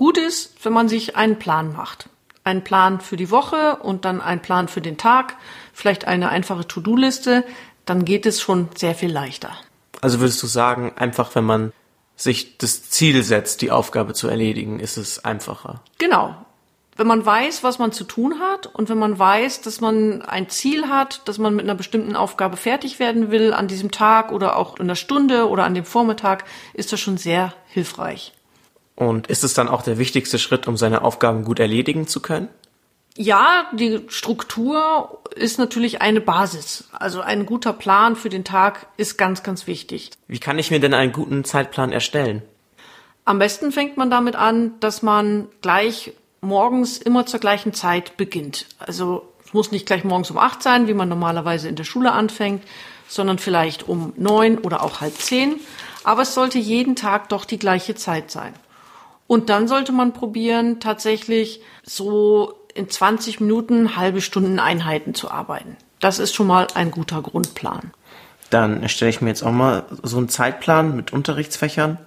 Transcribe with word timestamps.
Gut 0.00 0.16
ist, 0.16 0.64
wenn 0.64 0.72
man 0.72 0.88
sich 0.88 1.16
einen 1.16 1.38
Plan 1.38 1.74
macht. 1.74 2.08
Einen 2.42 2.64
Plan 2.64 3.02
für 3.02 3.18
die 3.18 3.30
Woche 3.30 3.76
und 3.82 4.06
dann 4.06 4.22
einen 4.22 4.40
Plan 4.40 4.66
für 4.66 4.80
den 4.80 4.96
Tag, 4.96 5.36
vielleicht 5.74 6.06
eine 6.06 6.30
einfache 6.30 6.66
To-Do-Liste, 6.66 7.44
dann 7.84 8.06
geht 8.06 8.24
es 8.24 8.40
schon 8.40 8.70
sehr 8.74 8.94
viel 8.94 9.12
leichter. 9.12 9.50
Also 10.00 10.20
würdest 10.20 10.42
du 10.42 10.46
sagen, 10.46 10.94
einfach 10.96 11.34
wenn 11.34 11.44
man 11.44 11.74
sich 12.16 12.56
das 12.56 12.88
Ziel 12.88 13.22
setzt, 13.22 13.60
die 13.60 13.70
Aufgabe 13.70 14.14
zu 14.14 14.26
erledigen, 14.26 14.80
ist 14.80 14.96
es 14.96 15.22
einfacher? 15.22 15.82
Genau. 15.98 16.34
Wenn 16.96 17.06
man 17.06 17.26
weiß, 17.26 17.62
was 17.62 17.78
man 17.78 17.92
zu 17.92 18.04
tun 18.04 18.40
hat 18.40 18.68
und 18.68 18.88
wenn 18.88 18.98
man 18.98 19.18
weiß, 19.18 19.60
dass 19.60 19.82
man 19.82 20.22
ein 20.22 20.48
Ziel 20.48 20.88
hat, 20.88 21.28
dass 21.28 21.36
man 21.36 21.54
mit 21.54 21.66
einer 21.66 21.74
bestimmten 21.74 22.16
Aufgabe 22.16 22.56
fertig 22.56 23.00
werden 23.00 23.30
will 23.30 23.52
an 23.52 23.68
diesem 23.68 23.90
Tag 23.90 24.32
oder 24.32 24.56
auch 24.56 24.78
in 24.78 24.88
der 24.88 24.94
Stunde 24.94 25.46
oder 25.50 25.64
an 25.64 25.74
dem 25.74 25.84
Vormittag, 25.84 26.46
ist 26.72 26.90
das 26.90 27.00
schon 27.00 27.18
sehr 27.18 27.52
hilfreich. 27.66 28.32
Und 28.96 29.28
ist 29.28 29.44
es 29.44 29.54
dann 29.54 29.68
auch 29.68 29.82
der 29.82 29.98
wichtigste 29.98 30.38
Schritt, 30.38 30.68
um 30.68 30.76
seine 30.76 31.02
Aufgaben 31.02 31.44
gut 31.44 31.58
erledigen 31.58 32.06
zu 32.06 32.20
können? 32.20 32.48
Ja, 33.16 33.66
die 33.72 34.04
Struktur 34.08 35.20
ist 35.34 35.58
natürlich 35.58 36.00
eine 36.00 36.20
Basis. 36.20 36.88
Also 36.92 37.20
ein 37.20 37.44
guter 37.44 37.72
Plan 37.72 38.14
für 38.16 38.28
den 38.28 38.44
Tag 38.44 38.86
ist 38.96 39.18
ganz, 39.18 39.42
ganz 39.42 39.66
wichtig. 39.66 40.10
Wie 40.28 40.38
kann 40.38 40.58
ich 40.58 40.70
mir 40.70 40.80
denn 40.80 40.94
einen 40.94 41.12
guten 41.12 41.44
Zeitplan 41.44 41.92
erstellen? 41.92 42.42
Am 43.24 43.38
besten 43.38 43.72
fängt 43.72 43.96
man 43.96 44.10
damit 44.10 44.36
an, 44.36 44.78
dass 44.80 45.02
man 45.02 45.48
gleich 45.60 46.12
morgens 46.40 46.98
immer 46.98 47.26
zur 47.26 47.40
gleichen 47.40 47.74
Zeit 47.74 48.16
beginnt. 48.16 48.66
Also 48.78 49.28
es 49.44 49.52
muss 49.52 49.72
nicht 49.72 49.86
gleich 49.86 50.04
morgens 50.04 50.30
um 50.30 50.38
acht 50.38 50.62
sein, 50.62 50.86
wie 50.86 50.94
man 50.94 51.08
normalerweise 51.08 51.68
in 51.68 51.76
der 51.76 51.84
Schule 51.84 52.12
anfängt, 52.12 52.62
sondern 53.08 53.38
vielleicht 53.38 53.88
um 53.88 54.12
neun 54.16 54.58
oder 54.58 54.82
auch 54.82 55.00
halb 55.00 55.16
zehn. 55.16 55.56
Aber 56.04 56.22
es 56.22 56.34
sollte 56.34 56.58
jeden 56.58 56.96
Tag 56.96 57.28
doch 57.28 57.44
die 57.44 57.58
gleiche 57.58 57.94
Zeit 57.94 58.30
sein. 58.30 58.54
Und 59.30 59.48
dann 59.48 59.68
sollte 59.68 59.92
man 59.92 60.12
probieren, 60.12 60.80
tatsächlich 60.80 61.60
so 61.84 62.54
in 62.74 62.90
20 62.90 63.38
Minuten 63.38 63.94
halbe 63.94 64.22
Stunden 64.22 64.58
Einheiten 64.58 65.14
zu 65.14 65.30
arbeiten. 65.30 65.76
Das 66.00 66.18
ist 66.18 66.34
schon 66.34 66.48
mal 66.48 66.66
ein 66.74 66.90
guter 66.90 67.22
Grundplan. 67.22 67.92
Dann 68.50 68.82
erstelle 68.82 69.08
ich 69.08 69.20
mir 69.20 69.28
jetzt 69.28 69.44
auch 69.44 69.52
mal 69.52 69.84
so 70.02 70.16
einen 70.16 70.28
Zeitplan 70.28 70.96
mit 70.96 71.12
Unterrichtsfächern. 71.12 71.98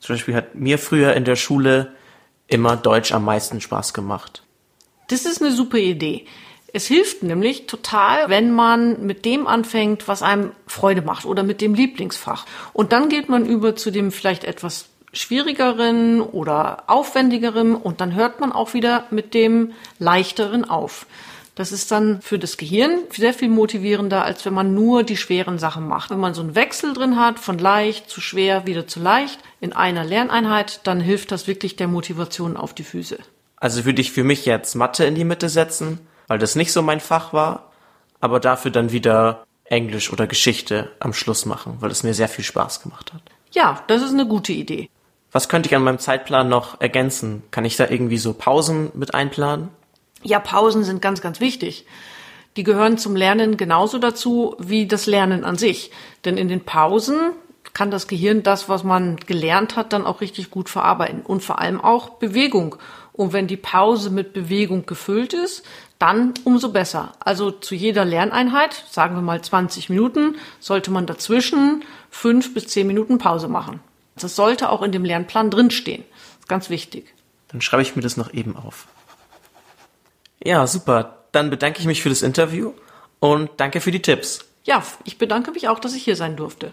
Zum 0.00 0.16
Beispiel 0.16 0.34
hat 0.34 0.56
mir 0.56 0.80
früher 0.80 1.14
in 1.14 1.24
der 1.24 1.36
Schule 1.36 1.92
immer 2.48 2.76
Deutsch 2.76 3.12
am 3.12 3.24
meisten 3.24 3.60
Spaß 3.60 3.94
gemacht. 3.94 4.42
Das 5.06 5.24
ist 5.24 5.40
eine 5.40 5.52
super 5.52 5.78
Idee. 5.78 6.26
Es 6.72 6.88
hilft 6.88 7.22
nämlich 7.22 7.68
total, 7.68 8.28
wenn 8.28 8.50
man 8.50 9.06
mit 9.06 9.24
dem 9.24 9.46
anfängt, 9.46 10.08
was 10.08 10.24
einem 10.24 10.50
Freude 10.66 11.02
macht 11.02 11.26
oder 11.26 11.44
mit 11.44 11.60
dem 11.60 11.74
Lieblingsfach. 11.74 12.44
Und 12.72 12.90
dann 12.90 13.08
geht 13.08 13.28
man 13.28 13.46
über 13.46 13.76
zu 13.76 13.92
dem 13.92 14.10
vielleicht 14.10 14.42
etwas 14.42 14.88
schwierigeren 15.16 16.20
oder 16.20 16.84
aufwendigeren 16.86 17.74
und 17.74 18.00
dann 18.00 18.14
hört 18.14 18.40
man 18.40 18.52
auch 18.52 18.74
wieder 18.74 19.04
mit 19.10 19.34
dem 19.34 19.72
leichteren 19.98 20.64
auf. 20.64 21.06
Das 21.56 21.72
ist 21.72 21.90
dann 21.90 22.20
für 22.20 22.38
das 22.38 22.58
Gehirn 22.58 22.98
sehr 23.10 23.32
viel 23.32 23.48
motivierender, 23.48 24.22
als 24.22 24.44
wenn 24.44 24.52
man 24.52 24.74
nur 24.74 25.04
die 25.04 25.16
schweren 25.16 25.58
Sachen 25.58 25.88
macht. 25.88 26.10
Wenn 26.10 26.20
man 26.20 26.34
so 26.34 26.42
einen 26.42 26.54
Wechsel 26.54 26.92
drin 26.92 27.18
hat, 27.18 27.38
von 27.38 27.58
leicht 27.58 28.10
zu 28.10 28.20
schwer, 28.20 28.66
wieder 28.66 28.86
zu 28.86 29.00
leicht, 29.00 29.40
in 29.58 29.72
einer 29.72 30.04
Lerneinheit, 30.04 30.80
dann 30.84 31.00
hilft 31.00 31.32
das 31.32 31.46
wirklich 31.46 31.74
der 31.74 31.88
Motivation 31.88 32.58
auf 32.58 32.74
die 32.74 32.84
Füße. 32.84 33.18
Also 33.56 33.86
würde 33.86 34.02
ich 34.02 34.12
für 34.12 34.22
mich 34.22 34.44
jetzt 34.44 34.74
Mathe 34.74 35.06
in 35.06 35.14
die 35.14 35.24
Mitte 35.24 35.48
setzen, 35.48 36.00
weil 36.26 36.38
das 36.38 36.56
nicht 36.56 36.72
so 36.72 36.82
mein 36.82 37.00
Fach 37.00 37.32
war, 37.32 37.72
aber 38.20 38.38
dafür 38.38 38.70
dann 38.70 38.92
wieder 38.92 39.46
Englisch 39.64 40.12
oder 40.12 40.26
Geschichte 40.26 40.90
am 41.00 41.14
Schluss 41.14 41.46
machen, 41.46 41.78
weil 41.80 41.90
es 41.90 42.02
mir 42.02 42.12
sehr 42.12 42.28
viel 42.28 42.44
Spaß 42.44 42.82
gemacht 42.82 43.14
hat. 43.14 43.22
Ja, 43.52 43.82
das 43.86 44.02
ist 44.02 44.12
eine 44.12 44.26
gute 44.26 44.52
Idee. 44.52 44.90
Was 45.36 45.50
könnte 45.50 45.68
ich 45.68 45.76
an 45.76 45.84
meinem 45.84 45.98
Zeitplan 45.98 46.48
noch 46.48 46.80
ergänzen? 46.80 47.42
Kann 47.50 47.66
ich 47.66 47.76
da 47.76 47.86
irgendwie 47.86 48.16
so 48.16 48.32
Pausen 48.32 48.90
mit 48.94 49.12
einplanen? 49.12 49.68
Ja, 50.22 50.40
Pausen 50.40 50.82
sind 50.82 51.02
ganz, 51.02 51.20
ganz 51.20 51.40
wichtig. 51.40 51.84
Die 52.56 52.62
gehören 52.62 52.96
zum 52.96 53.14
Lernen 53.14 53.58
genauso 53.58 53.98
dazu 53.98 54.56
wie 54.58 54.86
das 54.86 55.04
Lernen 55.04 55.44
an 55.44 55.58
sich. 55.58 55.90
Denn 56.24 56.38
in 56.38 56.48
den 56.48 56.64
Pausen 56.64 57.32
kann 57.74 57.90
das 57.90 58.08
Gehirn 58.08 58.44
das, 58.44 58.70
was 58.70 58.82
man 58.82 59.16
gelernt 59.16 59.76
hat, 59.76 59.92
dann 59.92 60.06
auch 60.06 60.22
richtig 60.22 60.50
gut 60.50 60.70
verarbeiten. 60.70 61.20
Und 61.20 61.44
vor 61.44 61.58
allem 61.58 61.82
auch 61.82 62.12
Bewegung. 62.12 62.76
Und 63.12 63.34
wenn 63.34 63.46
die 63.46 63.58
Pause 63.58 64.08
mit 64.08 64.32
Bewegung 64.32 64.86
gefüllt 64.86 65.34
ist, 65.34 65.66
dann 65.98 66.32
umso 66.44 66.70
besser. 66.70 67.12
Also 67.20 67.50
zu 67.50 67.74
jeder 67.74 68.06
Lerneinheit, 68.06 68.86
sagen 68.90 69.14
wir 69.16 69.22
mal 69.22 69.42
20 69.42 69.90
Minuten, 69.90 70.36
sollte 70.60 70.90
man 70.90 71.04
dazwischen 71.04 71.84
fünf 72.08 72.54
bis 72.54 72.68
zehn 72.68 72.86
Minuten 72.86 73.18
Pause 73.18 73.48
machen. 73.48 73.80
Das 74.18 74.36
sollte 74.36 74.70
auch 74.70 74.82
in 74.82 74.92
dem 74.92 75.04
Lernplan 75.04 75.50
drinstehen. 75.50 76.04
Das 76.10 76.40
ist 76.40 76.48
ganz 76.48 76.70
wichtig. 76.70 77.14
Dann 77.48 77.60
schreibe 77.60 77.82
ich 77.82 77.96
mir 77.96 78.02
das 78.02 78.16
noch 78.16 78.32
eben 78.32 78.56
auf. 78.56 78.86
Ja, 80.42 80.66
super. 80.66 81.24
Dann 81.32 81.50
bedanke 81.50 81.80
ich 81.80 81.86
mich 81.86 82.02
für 82.02 82.08
das 82.08 82.22
Interview 82.22 82.72
und 83.20 83.50
danke 83.58 83.80
für 83.80 83.90
die 83.90 84.02
Tipps. 84.02 84.40
Ja, 84.64 84.82
ich 85.04 85.18
bedanke 85.18 85.52
mich 85.52 85.68
auch, 85.68 85.78
dass 85.78 85.94
ich 85.94 86.04
hier 86.04 86.16
sein 86.16 86.36
durfte. 86.36 86.72